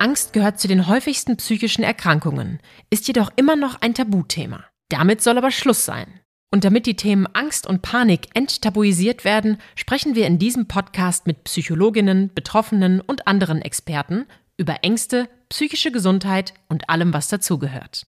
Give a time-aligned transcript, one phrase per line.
[0.00, 4.64] Angst gehört zu den häufigsten psychischen Erkrankungen, ist jedoch immer noch ein Tabuthema.
[4.88, 6.20] Damit soll aber Schluss sein.
[6.50, 11.44] Und damit die Themen Angst und Panik enttabuisiert werden, sprechen wir in diesem Podcast mit
[11.44, 18.04] Psychologinnen, Betroffenen und anderen Experten über Ängste, psychische Gesundheit und allem, was dazugehört.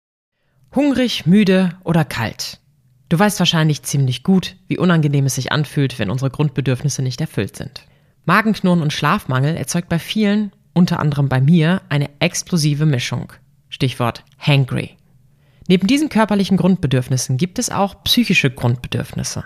[0.75, 2.61] Hungrig, müde oder kalt.
[3.09, 7.57] Du weißt wahrscheinlich ziemlich gut, wie unangenehm es sich anfühlt, wenn unsere Grundbedürfnisse nicht erfüllt
[7.57, 7.87] sind.
[8.25, 13.33] Magenknurren und Schlafmangel erzeugt bei vielen, unter anderem bei mir, eine explosive Mischung.
[13.69, 14.97] Stichwort hangry.
[15.69, 19.45] Neben diesen körperlichen Grundbedürfnissen gibt es auch psychische Grundbedürfnisse.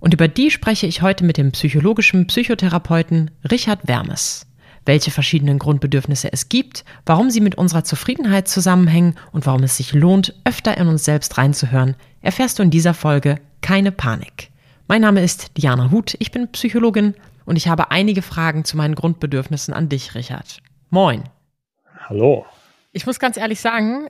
[0.00, 4.46] Und über die spreche ich heute mit dem psychologischen Psychotherapeuten Richard Wermes.
[4.86, 9.92] Welche verschiedenen Grundbedürfnisse es gibt, warum sie mit unserer Zufriedenheit zusammenhängen und warum es sich
[9.92, 14.50] lohnt, öfter in uns selbst reinzuhören, erfährst du in dieser Folge keine Panik.
[14.88, 17.14] Mein Name ist Diana Huth, ich bin Psychologin
[17.50, 20.58] und ich habe einige Fragen zu meinen Grundbedürfnissen an dich, Richard.
[20.88, 21.24] Moin.
[22.08, 22.46] Hallo.
[22.92, 24.06] Ich muss ganz ehrlich sagen,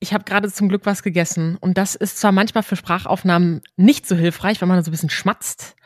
[0.00, 4.04] ich habe gerade zum Glück was gegessen und das ist zwar manchmal für Sprachaufnahmen nicht
[4.08, 5.76] so hilfreich, wenn man so ein bisschen schmatzt,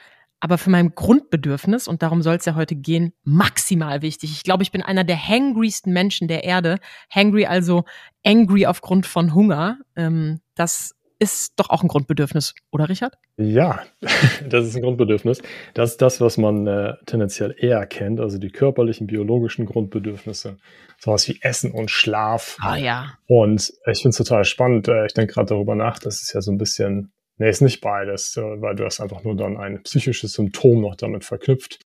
[0.40, 4.32] aber für mein Grundbedürfnis, und darum soll es ja heute gehen, maximal wichtig.
[4.32, 6.78] Ich glaube, ich bin einer der hangrysten Menschen der Erde.
[7.14, 7.84] Hangry also
[8.24, 9.80] angry aufgrund von Hunger.
[9.96, 13.18] Ähm, das ist doch auch ein Grundbedürfnis, oder Richard?
[13.36, 13.82] Ja,
[14.48, 15.42] das ist ein Grundbedürfnis.
[15.74, 20.58] Das ist das, was man äh, tendenziell eher kennt, also die körperlichen, biologischen Grundbedürfnisse.
[20.98, 22.56] Sowas wie Essen und Schlaf.
[22.60, 23.18] Ah ja.
[23.26, 24.88] Und ich finde es total spannend.
[24.88, 27.80] Äh, ich denke gerade darüber nach, das ist ja so ein bisschen, nee, ist nicht
[27.80, 31.80] beides, äh, weil du hast einfach nur dann ein psychisches Symptom noch damit verknüpft.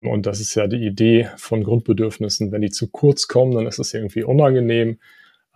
[0.00, 2.52] Und das ist ja die Idee von Grundbedürfnissen.
[2.52, 4.98] Wenn die zu kurz kommen, dann ist es irgendwie unangenehm.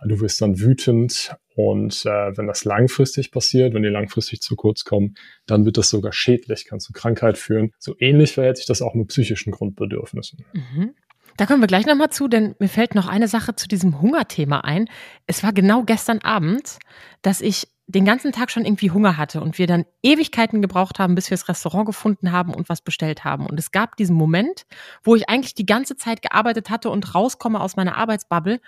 [0.05, 4.83] Du wirst dann wütend und äh, wenn das langfristig passiert, wenn die langfristig zu kurz
[4.83, 5.15] kommen,
[5.45, 7.71] dann wird das sogar schädlich, kann zu Krankheit führen.
[7.79, 10.45] So ähnlich verhält sich das auch mit psychischen Grundbedürfnissen.
[10.53, 10.93] Mhm.
[11.37, 14.59] Da kommen wir gleich nochmal zu, denn mir fällt noch eine Sache zu diesem Hungerthema
[14.59, 14.87] ein.
[15.25, 16.77] Es war genau gestern Abend,
[17.23, 21.15] dass ich den ganzen Tag schon irgendwie Hunger hatte und wir dann Ewigkeiten gebraucht haben,
[21.15, 23.45] bis wir das Restaurant gefunden haben und was bestellt haben.
[23.45, 24.65] Und es gab diesen Moment,
[25.03, 28.61] wo ich eigentlich die ganze Zeit gearbeitet hatte und rauskomme aus meiner Arbeitsbubble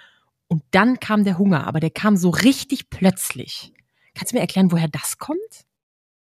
[0.48, 3.74] und dann kam der Hunger, aber der kam so richtig plötzlich.
[4.14, 5.40] Kannst du mir erklären, woher das kommt?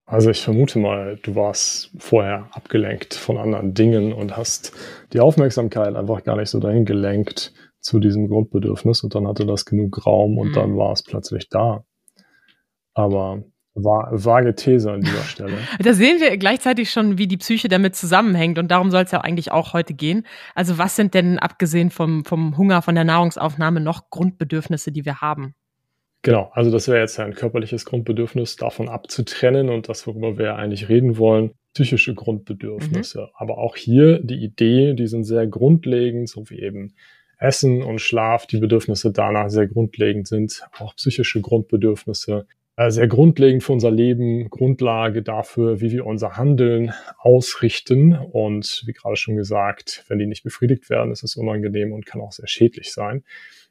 [0.07, 4.71] Also ich vermute mal, du warst vorher abgelenkt von anderen Dingen und hast
[5.13, 9.65] die Aufmerksamkeit einfach gar nicht so dahin gelenkt zu diesem Grundbedürfnis und dann hatte das
[9.65, 10.53] genug Raum und mhm.
[10.53, 11.85] dann war es plötzlich da.
[12.93, 13.43] Aber
[13.75, 15.57] vage These an dieser Stelle.
[15.79, 19.21] da sehen wir gleichzeitig schon, wie die Psyche damit zusammenhängt und darum soll es ja
[19.21, 20.25] eigentlich auch heute gehen.
[20.55, 25.21] Also was sind denn abgesehen vom, vom Hunger, von der Nahrungsaufnahme noch Grundbedürfnisse, die wir
[25.21, 25.53] haben?
[26.21, 30.89] Genau, also das wäre jetzt ein körperliches Grundbedürfnis, davon abzutrennen und das, worüber wir eigentlich
[30.89, 33.21] reden wollen, psychische Grundbedürfnisse.
[33.21, 33.27] Mhm.
[33.35, 36.95] Aber auch hier die Idee, die sind sehr grundlegend, so wie eben
[37.37, 42.47] Essen und Schlaf, die Bedürfnisse danach sehr grundlegend sind, auch psychische Grundbedürfnisse
[42.77, 48.13] sehr grundlegend für unser Leben, Grundlage dafür, wie wir unser Handeln ausrichten.
[48.13, 52.21] Und wie gerade schon gesagt, wenn die nicht befriedigt werden, ist es unangenehm und kann
[52.21, 53.23] auch sehr schädlich sein.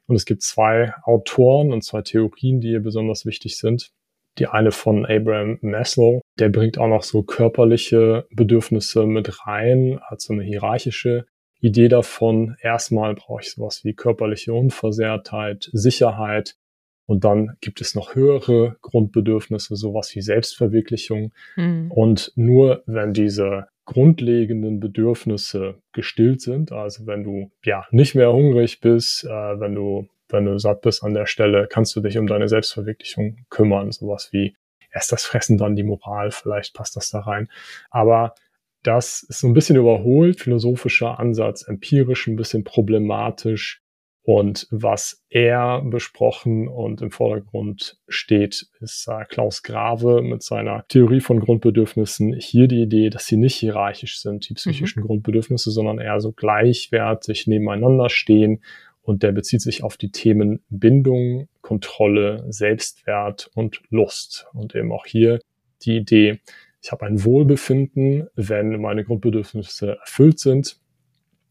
[0.07, 3.91] Und es gibt zwei Autoren und zwei Theorien, die hier besonders wichtig sind.
[4.37, 10.19] Die eine von Abraham Maslow, der bringt auch noch so körperliche Bedürfnisse mit rein, hat
[10.19, 11.25] so eine hierarchische
[11.61, 12.57] Idee davon.
[12.59, 16.57] Erstmal brauche ich sowas wie körperliche Unversehrtheit, Sicherheit,
[17.05, 21.33] und dann gibt es noch höhere Grundbedürfnisse, sowas wie Selbstverwirklichung.
[21.55, 21.91] Mhm.
[21.91, 28.79] Und nur wenn diese grundlegenden Bedürfnisse gestillt sind, also wenn du ja nicht mehr hungrig
[28.81, 32.25] bist, äh, wenn du wenn du satt bist an der Stelle, kannst du dich um
[32.25, 34.55] deine Selbstverwirklichung kümmern, sowas wie
[34.91, 37.47] erst das Fressen, dann die Moral, vielleicht passt das da rein.
[37.91, 38.33] Aber
[38.81, 43.81] das ist so ein bisschen überholt, philosophischer Ansatz, empirisch ein bisschen problematisch.
[44.25, 51.21] Und was er besprochen und im Vordergrund steht, ist äh, Klaus Grave mit seiner Theorie
[51.21, 52.33] von Grundbedürfnissen.
[52.33, 55.07] Hier die Idee, dass sie nicht hierarchisch sind, die psychischen mhm.
[55.07, 58.63] Grundbedürfnisse, sondern eher so gleichwertig nebeneinander stehen.
[59.03, 64.47] Und der bezieht sich auf die Themen Bindung, Kontrolle, Selbstwert und Lust.
[64.53, 65.39] Und eben auch hier
[65.83, 66.39] die Idee,
[66.81, 70.79] ich habe ein Wohlbefinden, wenn meine Grundbedürfnisse erfüllt sind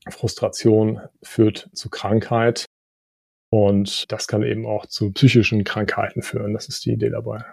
[0.08, 2.66] Frustration führt zu Krankheit.
[3.50, 6.54] Und das kann eben auch zu psychischen Krankheiten führen.
[6.54, 7.44] Das ist die Idee dabei.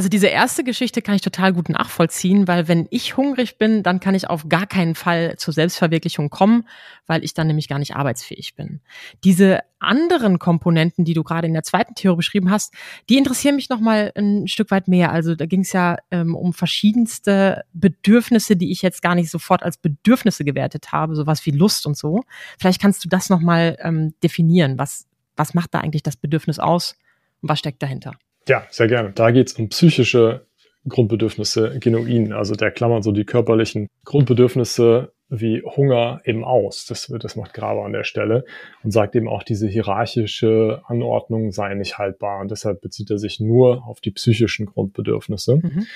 [0.00, 4.00] Also diese erste Geschichte kann ich total gut nachvollziehen, weil wenn ich hungrig bin, dann
[4.00, 6.66] kann ich auf gar keinen Fall zur Selbstverwirklichung kommen,
[7.06, 8.80] weil ich dann nämlich gar nicht arbeitsfähig bin.
[9.24, 12.72] Diese anderen Komponenten, die du gerade in der zweiten Theorie beschrieben hast,
[13.10, 15.12] die interessieren mich noch mal ein Stück weit mehr.
[15.12, 19.62] Also da ging es ja ähm, um verschiedenste Bedürfnisse, die ich jetzt gar nicht sofort
[19.62, 22.24] als Bedürfnisse gewertet habe, sowas wie Lust und so.
[22.58, 24.78] Vielleicht kannst du das noch mal ähm, definieren.
[24.78, 25.04] Was
[25.36, 26.96] was macht da eigentlich das Bedürfnis aus
[27.42, 28.14] und was steckt dahinter?
[28.48, 29.12] Ja, sehr gerne.
[29.12, 30.46] Da geht es um psychische
[30.88, 32.32] Grundbedürfnisse genuin.
[32.32, 36.86] Also der klammert so die körperlichen Grundbedürfnisse wie Hunger eben aus.
[36.86, 38.44] Das, das macht Graber an der Stelle
[38.82, 42.40] und sagt eben auch, diese hierarchische Anordnung sei nicht haltbar.
[42.40, 45.56] Und deshalb bezieht er sich nur auf die psychischen Grundbedürfnisse.
[45.56, 45.86] Mhm.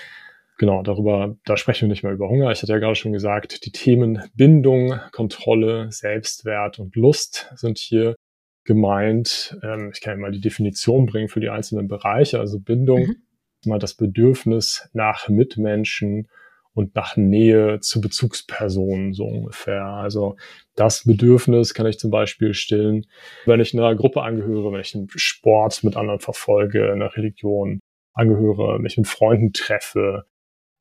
[0.57, 2.53] Genau, darüber, da sprechen wir nicht mehr über Hunger.
[2.53, 8.15] Ich hatte ja gerade schon gesagt, die Themen Bindung, Kontrolle, Selbstwert und Lust sind hier
[8.65, 9.57] gemeint.
[9.63, 12.39] Ähm, ich kann mal die Definition bringen für die einzelnen Bereiche.
[12.39, 13.17] Also Bindung, mhm.
[13.67, 16.29] mal das Bedürfnis nach Mitmenschen
[16.75, 19.85] und nach Nähe zu Bezugspersonen so ungefähr.
[19.85, 20.37] Also
[20.75, 23.07] das Bedürfnis kann ich zum Beispiel stillen,
[23.47, 27.81] wenn ich einer Gruppe angehöre, wenn ich einen Sport mit anderen verfolge, einer Religion
[28.13, 30.25] angehöre, mich mit Freunden treffe,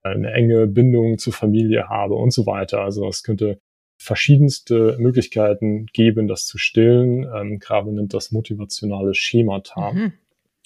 [0.01, 2.81] eine enge Bindung zur Familie habe und so weiter.
[2.81, 3.59] Also es könnte
[4.03, 7.25] verschiedenste Möglichkeiten geben, das zu stillen.
[7.33, 9.93] Ähm, Grabe nennt das motivationale Schemata.
[9.93, 10.13] Mhm.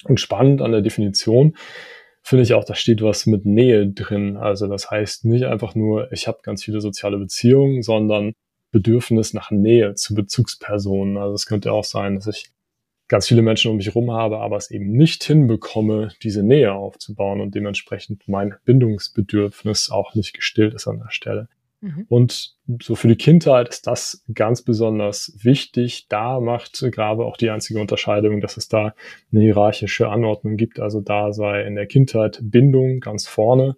[0.03, 1.55] Und spannend an der Definition
[2.21, 4.37] finde ich auch, da steht was mit Nähe drin.
[4.37, 8.33] Also das heißt nicht einfach nur, ich habe ganz viele soziale Beziehungen, sondern
[8.71, 11.17] Bedürfnis nach Nähe zu Bezugspersonen.
[11.17, 12.51] Also es könnte auch sein, dass ich
[13.07, 17.39] ganz viele Menschen um mich herum habe, aber es eben nicht hinbekomme, diese Nähe aufzubauen
[17.39, 21.47] und dementsprechend mein Bindungsbedürfnis auch nicht gestillt ist an der Stelle.
[21.81, 22.05] Mhm.
[22.09, 26.07] Und so für die Kindheit ist das ganz besonders wichtig.
[26.09, 28.93] Da macht Grabe auch die einzige Unterscheidung, dass es da
[29.31, 30.79] eine hierarchische Anordnung gibt.
[30.79, 33.75] Also da sei in der Kindheit Bindung ganz vorne.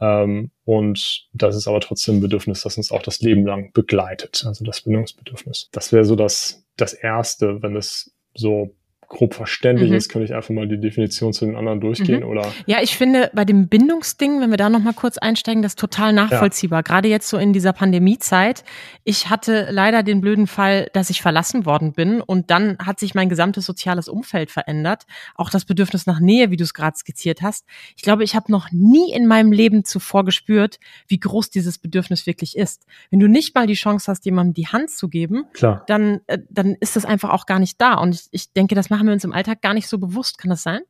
[0.00, 4.44] Ähm, und das ist aber trotzdem ein Bedürfnis, das uns auch das Leben lang begleitet.
[4.46, 5.68] Also das Bindungsbedürfnis.
[5.72, 8.74] Das wäre so das, das Erste, wenn es so
[9.08, 9.96] grob verständlich mhm.
[9.96, 12.28] ist, könnte ich einfach mal die Definition zu den anderen durchgehen, mhm.
[12.28, 12.52] oder?
[12.66, 16.80] Ja, ich finde bei dem Bindungsding, wenn wir da nochmal kurz einsteigen, das total nachvollziehbar.
[16.80, 16.82] Ja.
[16.82, 18.64] Gerade jetzt so in dieser Pandemiezeit.
[19.04, 23.14] Ich hatte leider den blöden Fall, dass ich verlassen worden bin und dann hat sich
[23.14, 25.04] mein gesamtes soziales Umfeld verändert.
[25.34, 27.64] Auch das Bedürfnis nach Nähe, wie du es gerade skizziert hast.
[27.96, 32.26] Ich glaube, ich habe noch nie in meinem Leben zuvor gespürt, wie groß dieses Bedürfnis
[32.26, 32.86] wirklich ist.
[33.10, 35.84] Wenn du nicht mal die Chance hast, jemandem die Hand zu geben, Klar.
[35.86, 37.94] dann, äh, dann ist das einfach auch gar nicht da.
[37.94, 40.38] Und ich, ich denke, das macht machen wir uns im Alltag gar nicht so bewusst.
[40.38, 40.80] Kann das sein?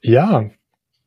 [0.00, 0.50] Ja,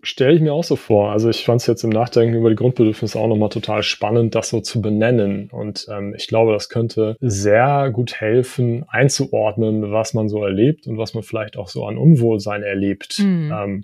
[0.04, 1.12] stelle ich mir auch so vor.
[1.12, 4.50] Also ich fand es jetzt im Nachdenken über die Grundbedürfnisse auch nochmal total spannend, das
[4.50, 5.50] so zu benennen.
[5.50, 11.00] Und ähm, ich glaube, das könnte sehr gut helfen, einzuordnen, was man so erlebt und
[11.00, 13.18] was man vielleicht auch so an Unwohlsein erlebt.
[13.18, 13.52] Mhm.
[13.52, 13.84] Ähm,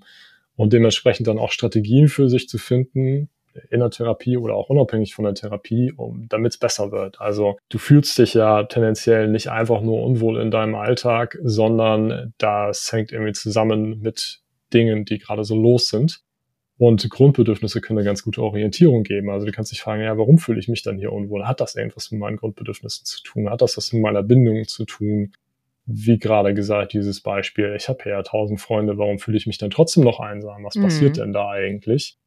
[0.55, 3.29] und dementsprechend dann auch Strategien für sich zu finden,
[3.69, 7.19] in der Therapie oder auch unabhängig von der Therapie, um, damit es besser wird.
[7.19, 12.91] Also du fühlst dich ja tendenziell nicht einfach nur unwohl in deinem Alltag, sondern das
[12.91, 14.41] hängt irgendwie zusammen mit
[14.73, 16.21] Dingen, die gerade so los sind.
[16.77, 19.29] Und Grundbedürfnisse können eine ganz gute Orientierung geben.
[19.29, 21.45] Also du kannst dich fragen, ja, warum fühle ich mich dann hier unwohl?
[21.45, 23.51] Hat das irgendwas mit meinen Grundbedürfnissen zu tun?
[23.51, 25.33] Hat das was mit meiner Bindung zu tun?
[25.85, 29.69] Wie gerade gesagt, dieses Beispiel, ich habe ja tausend Freunde, warum fühle ich mich dann
[29.69, 30.63] trotzdem noch einsam?
[30.63, 30.81] Was mhm.
[30.81, 32.17] passiert denn da eigentlich?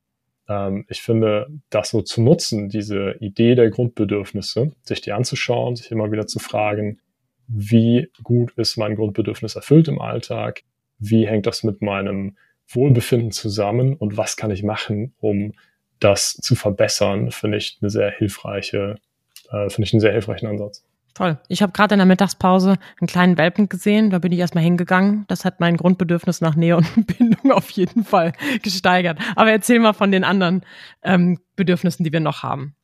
[0.49, 5.91] Ähm, ich finde, das so zu nutzen, diese Idee der Grundbedürfnisse, sich die anzuschauen, sich
[5.91, 7.01] immer wieder zu fragen,
[7.47, 10.63] wie gut ist mein Grundbedürfnis erfüllt im Alltag?
[10.99, 12.37] Wie hängt das mit meinem
[12.69, 13.95] Wohlbefinden zusammen?
[13.95, 15.53] Und was kann ich machen, um
[16.01, 17.31] das zu verbessern?
[17.31, 18.97] Finde ich eine sehr hilfreiche,
[19.51, 20.84] äh, finde ich einen sehr hilfreichen Ansatz.
[21.15, 21.39] Toll.
[21.47, 24.11] Ich habe gerade in der Mittagspause einen kleinen Welpen gesehen.
[24.11, 25.25] Da bin ich erstmal hingegangen.
[25.29, 29.19] Das hat mein Grundbedürfnis nach Nähe und Bindung auf jeden Fall gesteigert.
[29.37, 30.63] Aber erzähl mal von den anderen
[31.03, 32.75] ähm, Bedürfnissen, die wir noch haben.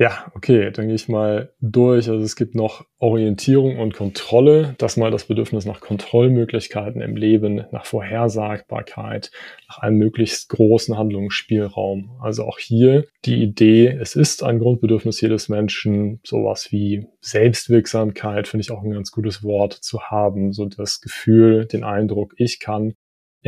[0.00, 2.08] Ja, okay, dann gehe ich mal durch.
[2.08, 4.76] Also es gibt noch Orientierung und Kontrolle.
[4.78, 9.32] Das mal das Bedürfnis nach Kontrollmöglichkeiten im Leben, nach Vorhersagbarkeit,
[9.68, 12.12] nach einem möglichst großen Handlungsspielraum.
[12.22, 18.60] Also auch hier die Idee, es ist ein Grundbedürfnis jedes Menschen, sowas wie Selbstwirksamkeit, finde
[18.62, 20.52] ich auch ein ganz gutes Wort zu haben.
[20.52, 22.94] So das Gefühl, den Eindruck, ich kann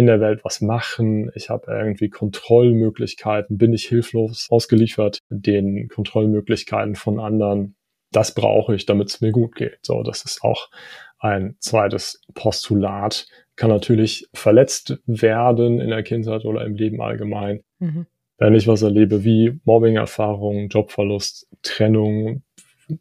[0.00, 6.94] in der Welt was machen, ich habe irgendwie Kontrollmöglichkeiten, bin ich hilflos ausgeliefert den Kontrollmöglichkeiten
[6.96, 7.76] von anderen.
[8.10, 9.78] Das brauche ich, damit es mir gut geht.
[9.82, 10.70] So, das ist auch
[11.18, 13.26] ein zweites Postulat.
[13.56, 17.60] Kann natürlich verletzt werden in der Kindheit oder im Leben allgemein.
[17.78, 18.06] Mhm.
[18.38, 22.42] Wenn ich was erlebe wie Mobbing-Erfahrungen, Jobverlust, Trennung,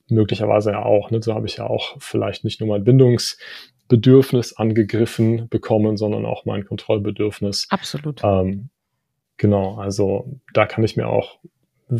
[0.09, 1.11] möglicherweise ja auch.
[1.11, 1.21] Ne?
[1.23, 2.83] So habe ich ja auch vielleicht nicht nur mein
[3.89, 7.67] Bindungsbedürfnis angegriffen bekommen, sondern auch mein Kontrollbedürfnis.
[7.69, 8.21] Absolut.
[8.23, 8.69] Ähm,
[9.37, 11.39] genau, also da kann ich mir auch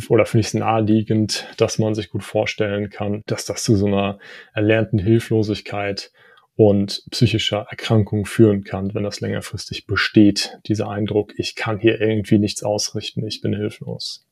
[0.08, 3.86] oder finde ich es naheliegend, dass man sich gut vorstellen kann, dass das zu so
[3.86, 4.20] einer
[4.54, 6.12] erlernten Hilflosigkeit
[6.54, 12.38] und psychischer Erkrankung führen kann, wenn das längerfristig besteht, dieser Eindruck, ich kann hier irgendwie
[12.38, 14.28] nichts ausrichten, ich bin hilflos.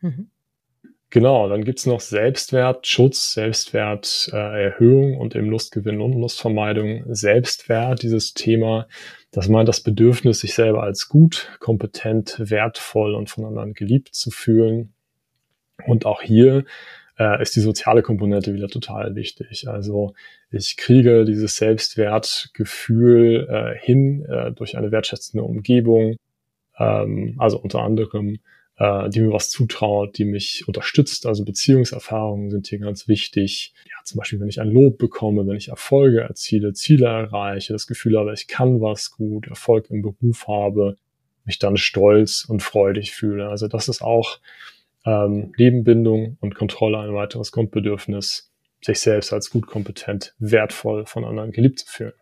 [0.00, 0.30] Mhm.
[1.12, 7.04] Genau, dann gibt's noch Selbstwertschutz, Selbstwerterhöhung und eben Lustgewinn und Lustvermeidung.
[7.14, 8.88] Selbstwert, dieses Thema,
[9.30, 14.30] das meint das Bedürfnis, sich selber als gut, kompetent, wertvoll und von anderen geliebt zu
[14.30, 14.94] fühlen.
[15.86, 16.64] Und auch hier
[17.18, 19.68] äh, ist die soziale Komponente wieder total wichtig.
[19.68, 20.14] Also
[20.50, 26.16] ich kriege dieses Selbstwertgefühl äh, hin äh, durch eine wertschätzende Umgebung,
[26.78, 28.38] ähm, also unter anderem
[28.82, 31.24] äh, die mir was zutraut, die mich unterstützt.
[31.24, 33.74] Also Beziehungserfahrungen sind hier ganz wichtig.
[33.84, 37.86] Ja, zum Beispiel, wenn ich ein Lob bekomme, wenn ich Erfolge erziele, Ziele erreiche, das
[37.86, 40.96] Gefühl habe, ich kann was gut, Erfolg im Beruf habe,
[41.44, 43.48] mich dann stolz und freudig fühle.
[43.48, 44.40] Also das ist auch
[45.06, 51.52] ähm, Nebenbindung und Kontrolle ein weiteres Grundbedürfnis, sich selbst als gut kompetent, wertvoll von anderen
[51.52, 52.14] geliebt zu fühlen.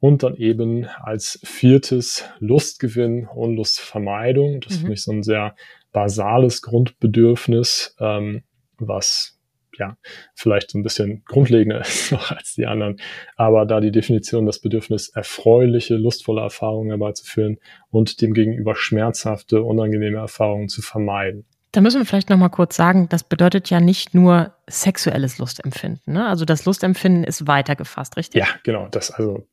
[0.00, 4.60] Und dann eben als viertes Lustgewinn und Lustvermeidung.
[4.62, 4.78] Das mhm.
[4.78, 5.54] finde ich so ein sehr
[5.92, 8.42] basales Grundbedürfnis, ähm,
[8.78, 9.38] was
[9.78, 9.96] ja
[10.34, 12.96] vielleicht so ein bisschen grundlegender ist noch als die anderen.
[13.36, 17.58] Aber da die Definition das Bedürfnis, erfreuliche, lustvolle Erfahrungen herbeizuführen
[17.90, 21.46] und demgegenüber schmerzhafte, unangenehme Erfahrungen zu vermeiden.
[21.72, 26.12] Da müssen wir vielleicht noch mal kurz sagen, das bedeutet ja nicht nur sexuelles Lustempfinden.
[26.12, 26.26] Ne?
[26.26, 28.38] Also das Lustempfinden ist weiter gefasst, richtig?
[28.38, 28.88] Ja, genau.
[28.90, 29.46] Das also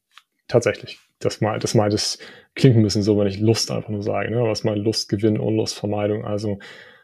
[0.49, 0.99] tatsächlich.
[1.19, 2.17] Das mal, das mal, das
[2.55, 4.41] klingt ein bisschen so, wenn ich Lust einfach nur sage, ne?
[4.43, 6.59] Was mal Lustgewinn und Lustvermeidung, also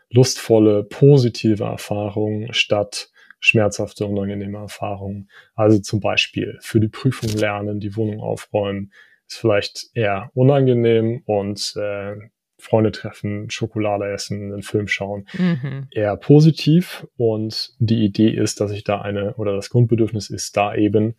[0.09, 5.29] lustvolle, positive Erfahrungen statt schmerzhafte, unangenehme Erfahrungen.
[5.53, 8.91] Also zum Beispiel für die Prüfung lernen, die Wohnung aufräumen,
[9.27, 12.15] ist vielleicht eher unangenehm und äh,
[12.57, 15.87] Freunde treffen, Schokolade essen, einen Film schauen, mhm.
[15.91, 17.07] eher positiv.
[17.17, 21.15] Und die Idee ist, dass ich da eine, oder das Grundbedürfnis ist da eben,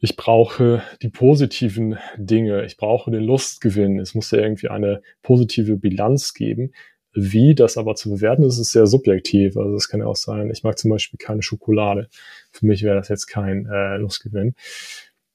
[0.00, 5.76] ich brauche die positiven Dinge, ich brauche den Lustgewinn, es muss ja irgendwie eine positive
[5.76, 6.72] Bilanz geben.
[7.18, 9.56] Wie das aber zu bewerten ist, ist sehr subjektiv.
[9.56, 12.08] Also es kann ja auch sein, ich mag zum Beispiel keine Schokolade.
[12.52, 14.54] Für mich wäre das jetzt kein äh, Lustgewinn.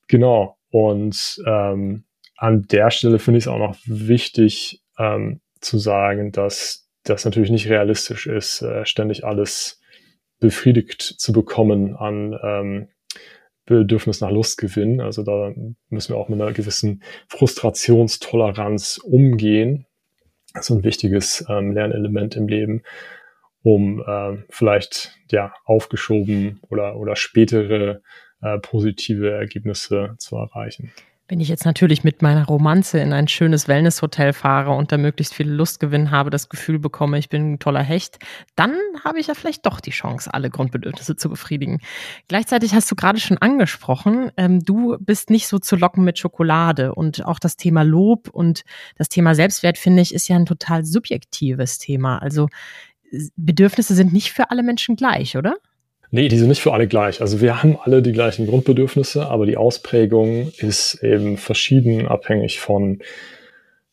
[0.07, 0.57] Genau.
[0.69, 2.03] Und ähm,
[2.37, 7.49] an der Stelle finde ich es auch noch wichtig ähm, zu sagen, dass das natürlich
[7.49, 9.81] nicht realistisch ist, äh, ständig alles
[10.39, 12.87] befriedigt zu bekommen an ähm,
[13.65, 15.01] Bedürfnis nach Lust gewinnen.
[15.01, 15.53] Also da
[15.89, 19.85] müssen wir auch mit einer gewissen Frustrationstoleranz umgehen.
[20.53, 22.83] Das ist ein wichtiges ähm, Lernelement im Leben,
[23.63, 28.01] um äh, vielleicht ja aufgeschoben oder oder spätere
[28.41, 30.91] äh, positive Ergebnisse zu erreichen.
[31.31, 35.33] Wenn ich jetzt natürlich mit meiner Romanze in ein schönes Wellnesshotel fahre und da möglichst
[35.33, 38.19] viel Lustgewinn habe, das Gefühl bekomme, ich bin ein toller Hecht,
[38.57, 41.79] dann habe ich ja vielleicht doch die Chance, alle Grundbedürfnisse zu befriedigen.
[42.27, 46.93] Gleichzeitig hast du gerade schon angesprochen, ähm, du bist nicht so zu locken mit Schokolade
[46.95, 48.65] und auch das Thema Lob und
[48.97, 52.17] das Thema Selbstwert, finde ich, ist ja ein total subjektives Thema.
[52.17, 52.49] Also
[53.37, 55.55] Bedürfnisse sind nicht für alle Menschen gleich, oder?
[56.13, 57.21] Nee, die sind nicht für alle gleich.
[57.21, 62.99] Also wir haben alle die gleichen Grundbedürfnisse, aber die Ausprägung ist eben verschieden, abhängig von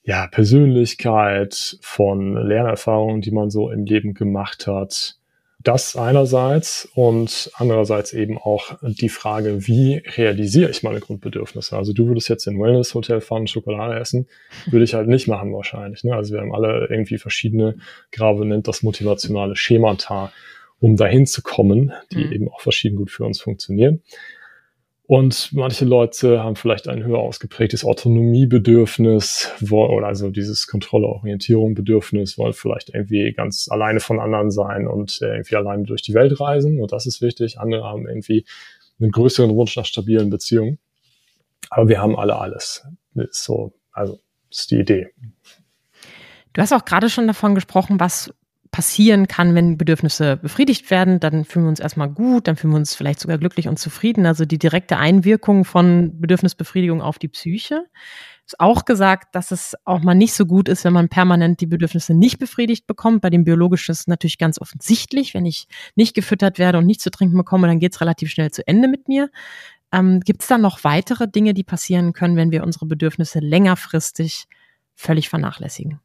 [0.02, 5.14] ja, Persönlichkeit, von Lernerfahrungen, die man so im Leben gemacht hat.
[5.62, 11.76] Das einerseits und andererseits eben auch die Frage, wie realisiere ich meine Grundbedürfnisse?
[11.76, 14.26] Also du würdest jetzt in Wellness Hotel fahren, Schokolade essen,
[14.70, 16.02] würde ich halt nicht machen wahrscheinlich.
[16.02, 16.14] Ne?
[16.14, 17.76] Also wir haben alle irgendwie verschiedene,
[18.10, 20.32] Grave nennt das motivationale Schemata
[20.80, 22.32] um dahin zu kommen, die mhm.
[22.32, 24.02] eben auch verschieden gut für uns funktionieren.
[25.08, 32.90] Und manche Leute haben vielleicht ein höher ausgeprägtes Autonomiebedürfnis, oder also dieses Kontrolle-Orientierung-Bedürfnis, wollen vielleicht
[32.90, 36.78] irgendwie ganz alleine von anderen sein und irgendwie alleine durch die Welt reisen.
[36.78, 37.58] Und das ist wichtig.
[37.58, 38.44] Andere haben irgendwie
[39.00, 40.78] einen größeren Wunsch nach stabilen Beziehungen.
[41.70, 42.87] Aber wir haben alle alles.
[43.30, 44.20] so, also,
[44.50, 45.08] das ist die Idee.
[46.52, 48.30] Du hast auch gerade schon davon gesprochen, was
[48.70, 52.78] passieren kann, wenn Bedürfnisse befriedigt werden, dann fühlen wir uns erstmal gut, dann fühlen wir
[52.78, 54.26] uns vielleicht sogar glücklich und zufrieden.
[54.26, 57.87] Also die direkte Einwirkung von Bedürfnisbefriedigung auf die Psyche.
[58.46, 61.66] Ist auch gesagt, dass es auch mal nicht so gut ist, wenn man permanent die
[61.66, 63.20] Bedürfnisse nicht befriedigt bekommt.
[63.20, 65.34] Bei dem Biologischen ist es natürlich ganz offensichtlich.
[65.34, 68.50] Wenn ich nicht gefüttert werde und nicht zu trinken bekomme, dann geht es relativ schnell
[68.50, 69.28] zu Ende mit mir.
[69.92, 74.46] Ähm, Gibt es da noch weitere Dinge, die passieren können, wenn wir unsere Bedürfnisse längerfristig
[74.94, 76.00] völlig vernachlässigen?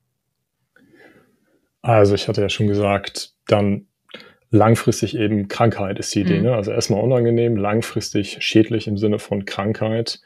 [1.84, 3.88] Also ich hatte ja schon gesagt, dann
[4.50, 6.38] langfristig eben Krankheit ist die Idee.
[6.38, 6.44] Mhm.
[6.44, 6.56] Ne?
[6.56, 10.22] Also erstmal unangenehm, langfristig schädlich im Sinne von Krankheit.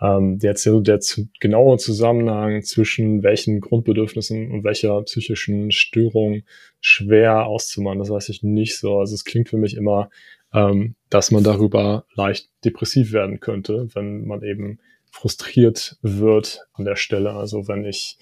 [0.00, 6.42] Ähm, jetzt so der zu, genaue Zusammenhang zwischen welchen Grundbedürfnissen und welcher psychischen Störung
[6.80, 8.98] schwer auszumachen, das weiß ich nicht so.
[8.98, 10.10] Also es klingt für mich immer,
[10.52, 14.80] ähm, dass man darüber leicht depressiv werden könnte, wenn man eben
[15.10, 17.32] frustriert wird an der Stelle.
[17.32, 18.18] Also wenn ich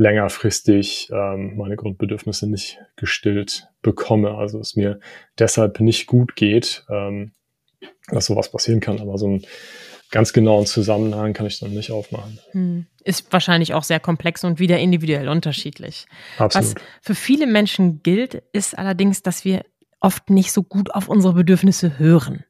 [0.00, 4.34] längerfristig ähm, meine Grundbedürfnisse nicht gestillt bekomme.
[4.34, 4.98] Also es mir
[5.38, 7.32] deshalb nicht gut geht, ähm,
[8.08, 8.98] dass sowas passieren kann.
[8.98, 9.46] Aber so einen
[10.10, 12.38] ganz genauen Zusammenhang kann ich dann nicht aufmachen.
[12.52, 12.86] Hm.
[13.04, 16.06] Ist wahrscheinlich auch sehr komplex und wieder individuell unterschiedlich.
[16.38, 16.76] Absolut.
[16.76, 19.66] Was für viele Menschen gilt, ist allerdings, dass wir
[20.00, 22.44] oft nicht so gut auf unsere Bedürfnisse hören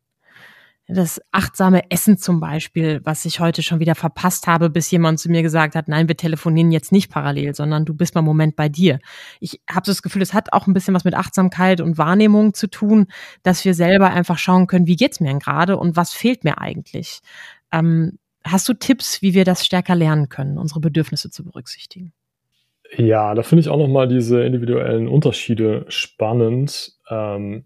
[0.92, 5.30] das achtsame Essen zum Beispiel, was ich heute schon wieder verpasst habe, bis jemand zu
[5.30, 8.56] mir gesagt hat, nein, wir telefonieren jetzt nicht parallel, sondern du bist mal einen Moment
[8.56, 8.98] bei dir.
[9.40, 12.54] Ich habe so das Gefühl, es hat auch ein bisschen was mit Achtsamkeit und Wahrnehmung
[12.54, 13.06] zu tun,
[13.42, 16.58] dass wir selber einfach schauen können, wie geht's mir denn gerade und was fehlt mir
[16.58, 17.20] eigentlich.
[17.72, 22.12] Ähm, hast du Tipps, wie wir das stärker lernen können, unsere Bedürfnisse zu berücksichtigen?
[22.96, 26.92] Ja, da finde ich auch nochmal diese individuellen Unterschiede spannend.
[27.08, 27.64] Ähm,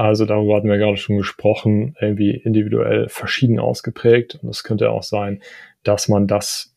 [0.00, 4.38] also darüber hatten wir gerade schon gesprochen, irgendwie individuell verschieden ausgeprägt.
[4.42, 5.42] Und es könnte auch sein,
[5.82, 6.74] dass man das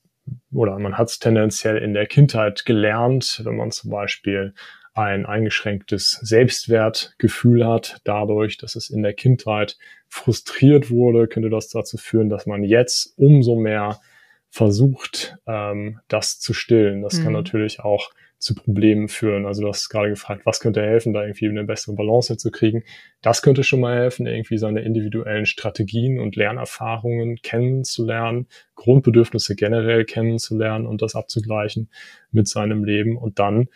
[0.51, 4.53] oder man hat es tendenziell in der Kindheit gelernt, wenn man zum Beispiel
[4.93, 9.77] ein eingeschränktes Selbstwertgefühl hat, dadurch, dass es in der Kindheit
[10.09, 14.01] frustriert wurde, könnte das dazu führen, dass man jetzt umso mehr
[14.49, 17.01] versucht, ähm, das zu stillen.
[17.01, 17.23] Das mhm.
[17.23, 18.11] kann natürlich auch
[18.43, 19.45] zu Problemen führen.
[19.45, 22.83] Also du hast gerade gefragt, was könnte helfen, da irgendwie eine bessere Balance hinzukriegen.
[23.21, 30.85] Das könnte schon mal helfen, irgendwie seine individuellen Strategien und Lernerfahrungen kennenzulernen, Grundbedürfnisse generell kennenzulernen
[30.85, 31.89] und das abzugleichen
[32.31, 33.69] mit seinem Leben und dann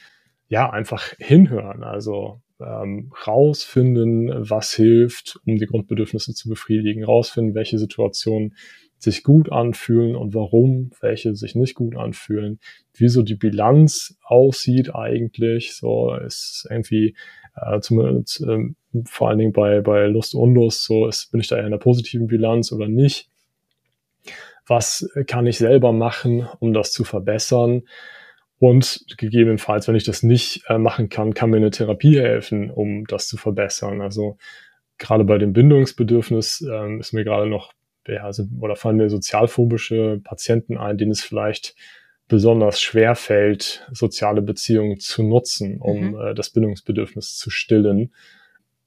[0.50, 1.84] ja einfach hinhören.
[1.84, 8.56] Also ähm, rausfinden, was hilft, um die Grundbedürfnisse zu befriedigen, rausfinden, welche Situationen
[9.00, 12.60] sich gut anfühlen und warum, welche sich nicht gut anfühlen,
[12.94, 17.16] wie so die Bilanz aussieht eigentlich, so ist irgendwie
[17.56, 18.74] äh, zumindest äh,
[19.06, 21.68] vor allen Dingen bei, bei Lust und Lust, so ist, bin ich da eher in
[21.68, 23.30] einer positiven Bilanz oder nicht?
[24.66, 27.84] Was kann ich selber machen, um das zu verbessern?
[28.60, 33.06] Und gegebenenfalls, wenn ich das nicht äh, machen kann, kann mir eine Therapie helfen, um
[33.06, 34.02] das zu verbessern.
[34.02, 34.38] Also
[34.98, 37.74] gerade bei dem Bindungsbedürfnis ähm, ist mir gerade noch
[38.08, 41.76] ja, also, oder fallen mir sozialphobische Patienten ein, denen es vielleicht
[42.28, 46.20] besonders schwer fällt, soziale Beziehungen zu nutzen, um mhm.
[46.20, 48.14] äh, das Bindungsbedürfnis zu stillen.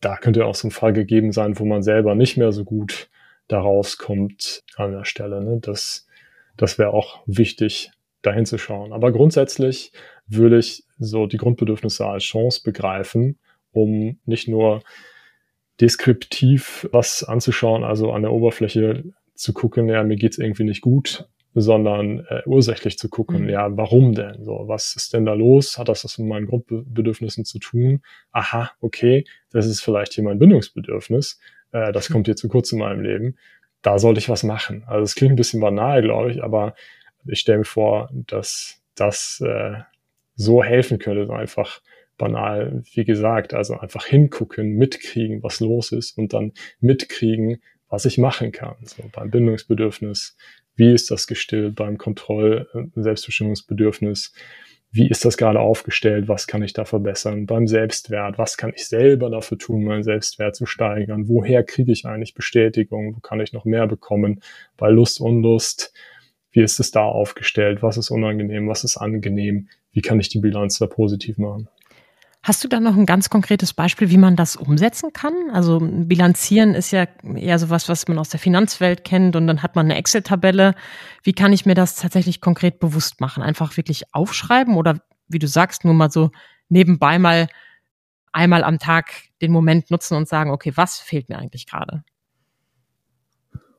[0.00, 3.08] Da könnte auch so ein Fall gegeben sein, wo man selber nicht mehr so gut
[3.48, 5.42] da rauskommt an der Stelle.
[5.42, 5.58] Ne?
[5.60, 6.06] Das,
[6.56, 7.90] das wäre auch wichtig,
[8.22, 8.92] dahin zu schauen.
[8.92, 9.92] Aber grundsätzlich
[10.26, 13.38] würde ich so die Grundbedürfnisse als Chance begreifen,
[13.72, 14.82] um nicht nur
[15.80, 21.28] deskriptiv was anzuschauen, also an der Oberfläche zu gucken, ja, mir geht's irgendwie nicht gut,
[21.54, 23.48] sondern äh, ursächlich zu gucken, mhm.
[23.48, 24.44] ja, warum denn?
[24.44, 25.78] So, was ist denn da los?
[25.78, 28.02] Hat das was mit meinen Grundbedürfnissen zu tun?
[28.32, 31.40] Aha, okay, das ist vielleicht hier mein Bindungsbedürfnis.
[31.72, 33.36] Äh, das kommt hier zu kurz in meinem Leben.
[33.82, 34.84] Da sollte ich was machen.
[34.86, 36.74] Also es klingt ein bisschen banal, glaube ich, aber
[37.26, 39.78] ich stelle mir vor, dass das äh,
[40.36, 41.80] so helfen könnte, einfach
[42.20, 48.18] banal, wie gesagt, also einfach hingucken, mitkriegen, was los ist und dann mitkriegen, was ich
[48.18, 48.76] machen kann.
[48.82, 50.36] So beim Bindungsbedürfnis,
[50.76, 54.34] wie ist das gestillt, beim Kontroll-, äh, Selbstbestimmungsbedürfnis,
[54.92, 58.86] wie ist das gerade aufgestellt, was kann ich da verbessern, beim Selbstwert, was kann ich
[58.86, 63.52] selber dafür tun, meinen Selbstwert zu steigern, woher kriege ich eigentlich Bestätigung, wo kann ich
[63.52, 64.40] noch mehr bekommen,
[64.76, 65.94] bei Lust, Unlust,
[66.52, 70.40] wie ist es da aufgestellt, was ist unangenehm, was ist angenehm, wie kann ich die
[70.40, 71.68] Bilanz da positiv machen.
[72.42, 75.34] Hast du da noch ein ganz konkretes Beispiel, wie man das umsetzen kann?
[75.52, 79.76] Also bilanzieren ist ja eher sowas, was man aus der Finanzwelt kennt und dann hat
[79.76, 80.74] man eine Excel-Tabelle.
[81.22, 83.42] Wie kann ich mir das tatsächlich konkret bewusst machen?
[83.42, 86.30] Einfach wirklich aufschreiben oder wie du sagst, nur mal so
[86.70, 87.46] nebenbei mal
[88.32, 92.04] einmal am Tag den Moment nutzen und sagen, okay, was fehlt mir eigentlich gerade?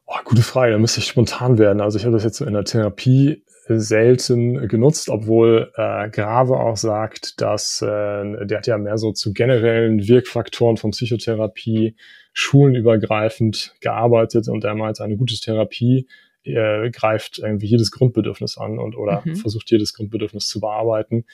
[0.05, 1.81] Oh, gute Frage, da müsste ich spontan werden.
[1.81, 6.77] Also ich habe das jetzt so in der Therapie selten genutzt, obwohl äh, Grave auch
[6.77, 11.95] sagt, dass äh, der hat ja mehr so zu generellen Wirkfaktoren von Psychotherapie
[12.33, 16.07] schulenübergreifend gearbeitet und er meint, eine gute Therapie
[16.43, 19.35] äh, greift irgendwie jedes Grundbedürfnis an und oder mhm.
[19.35, 21.25] versucht jedes Grundbedürfnis zu bearbeiten.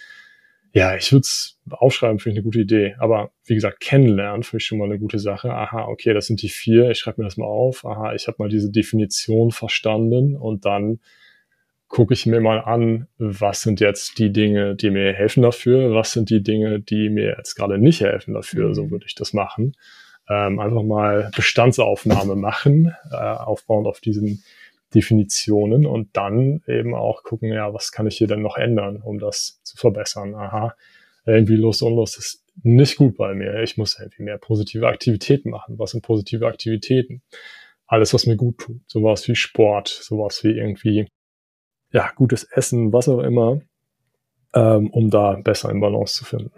[0.73, 2.95] Ja, ich würde es aufschreiben, finde ich eine gute Idee.
[2.99, 5.51] Aber wie gesagt, kennenlernen finde ich schon mal eine gute Sache.
[5.51, 7.85] Aha, okay, das sind die vier, ich schreibe mir das mal auf.
[7.85, 10.99] Aha, ich habe mal diese Definition verstanden und dann
[11.87, 16.11] gucke ich mir mal an, was sind jetzt die Dinge, die mir helfen dafür, was
[16.11, 19.73] sind die Dinge, die mir jetzt gerade nicht helfen dafür, so würde ich das machen.
[20.29, 24.43] Ähm, einfach mal Bestandsaufnahme machen, äh, aufbauend auf diesen
[24.93, 29.19] Definitionen und dann eben auch gucken, ja, was kann ich hier denn noch ändern, um
[29.19, 30.35] das zu verbessern.
[30.35, 30.75] Aha,
[31.25, 33.61] irgendwie Lust und Lust ist nicht gut bei mir.
[33.61, 35.77] Ich muss irgendwie mehr positive Aktivitäten machen.
[35.77, 37.21] Was sind positive Aktivitäten?
[37.85, 38.81] Alles, was mir gut tut.
[38.87, 41.07] Sowas wie Sport, sowas wie irgendwie,
[41.91, 43.61] ja, gutes Essen, was auch immer,
[44.53, 46.51] ähm, um da besser in Balance zu finden.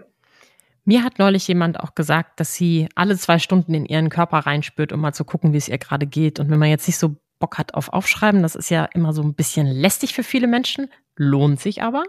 [0.85, 4.91] Mir hat neulich jemand auch gesagt, dass sie alle zwei Stunden in ihren Körper reinspürt,
[4.91, 6.39] um mal zu gucken, wie es ihr gerade geht.
[6.39, 9.21] Und wenn man jetzt nicht so Bock hat auf Aufschreiben, das ist ja immer so
[9.21, 10.89] ein bisschen lästig für viele Menschen,
[11.19, 12.05] lohnt sich aber.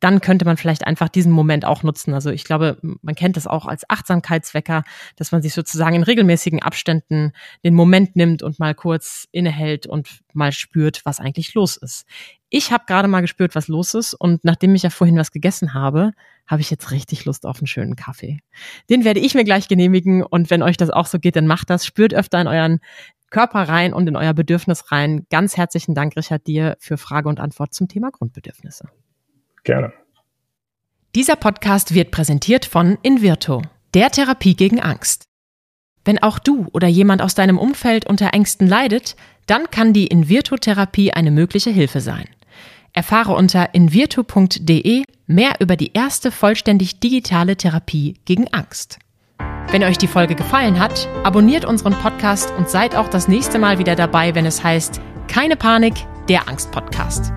[0.00, 2.12] Dann könnte man vielleicht einfach diesen Moment auch nutzen.
[2.12, 4.82] Also ich glaube, man kennt das auch als Achtsamkeitswecker,
[5.14, 7.32] dass man sich sozusagen in regelmäßigen Abständen
[7.64, 12.04] den Moment nimmt und mal kurz innehält und mal spürt, was eigentlich los ist.
[12.50, 15.72] Ich habe gerade mal gespürt, was los ist und nachdem ich ja vorhin was gegessen
[15.72, 16.12] habe,
[16.46, 18.38] habe ich jetzt richtig Lust auf einen schönen Kaffee.
[18.88, 21.70] Den werde ich mir gleich genehmigen und wenn euch das auch so geht, dann macht
[21.70, 21.86] das.
[21.86, 22.80] Spürt öfter in euren
[23.30, 25.26] Körper rein und in euer Bedürfnis rein.
[25.30, 28.88] Ganz herzlichen Dank, Richard, dir für Frage und Antwort zum Thema Grundbedürfnisse.
[29.64, 29.92] Gerne.
[31.14, 33.62] Dieser Podcast wird präsentiert von Invirto,
[33.94, 35.24] der Therapie gegen Angst.
[36.04, 41.12] Wenn auch du oder jemand aus deinem Umfeld unter Ängsten leidet, dann kann die Invirto-Therapie
[41.12, 42.28] eine mögliche Hilfe sein.
[42.92, 48.98] Erfahre unter invirto.de mehr über die erste vollständig digitale Therapie gegen Angst.
[49.70, 53.78] Wenn euch die Folge gefallen hat, abonniert unseren Podcast und seid auch das nächste Mal
[53.78, 55.94] wieder dabei, wenn es heißt Keine Panik,
[56.28, 57.32] der Angst-Podcast.